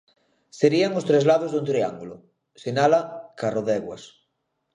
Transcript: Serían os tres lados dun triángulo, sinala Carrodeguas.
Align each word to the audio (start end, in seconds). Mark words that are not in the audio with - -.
Serían 0.59 0.91
os 0.99 1.07
tres 1.09 1.23
lados 1.29 1.51
dun 1.51 1.69
triángulo, 1.71 2.15
sinala 2.61 3.01
Carrodeguas. 3.39 4.03